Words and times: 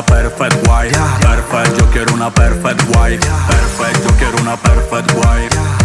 una 0.00 0.06
perfect 0.06 0.66
white 0.68 0.96
Perfect, 1.20 1.78
yo 1.78 1.90
quiero 1.90 2.14
una 2.14 2.30
perfect 2.32 2.82
white 2.96 3.26
Perfect, 3.48 4.04
yo 4.04 4.16
quiero 4.16 4.38
una 4.40 4.56
perfect 4.56 5.12
white 5.14 5.79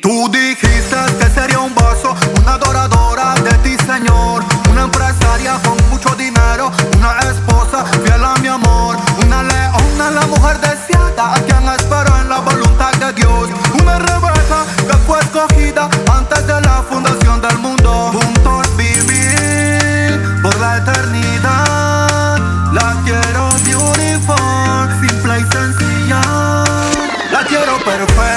Tú 0.00 0.30
dijiste 0.30 0.96
que 1.18 1.28
sería 1.34 1.58
un 1.58 1.74
vaso, 1.74 2.14
una 2.40 2.52
adoradora 2.52 3.34
de 3.34 3.52
ti, 3.64 3.76
Señor. 3.84 4.44
Una 4.70 4.84
empresaria 4.84 5.58
con 5.64 5.76
mucho 5.90 6.14
dinero, 6.14 6.70
una 6.96 7.18
esposa 7.18 7.84
fiel 8.04 8.24
a 8.24 8.36
mi 8.36 8.46
amor. 8.46 8.96
Una 9.26 9.42
leona, 9.42 10.10
la 10.12 10.26
mujer 10.28 10.60
deseada, 10.60 11.34
a 11.34 11.40
quien 11.40 11.68
espero 11.68 12.16
en 12.20 12.28
la 12.28 12.38
voluntad 12.38 12.92
de 12.92 13.12
Dios. 13.12 13.50
Una 13.82 13.98
Rebeca 13.98 14.64
que 14.86 14.96
fue 15.04 15.18
escogida 15.18 15.90
antes 16.12 16.46
de 16.46 16.60
la 16.60 16.84
fundación 16.88 17.40
del 17.40 17.58
mundo. 17.58 18.12
Juntos 18.12 18.76
vivir 18.76 20.40
por 20.42 20.56
la 20.60 20.76
eternidad. 20.76 21.27
but 27.88 28.02
a 28.02 28.27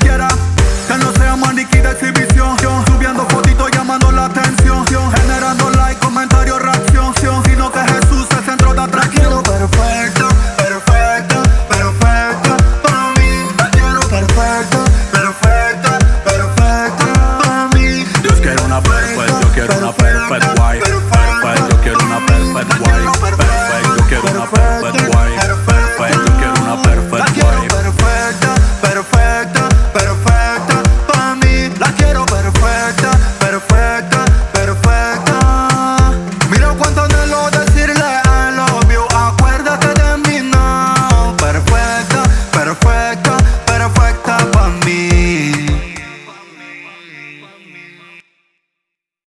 Get 0.00 0.20
up. 0.20 0.35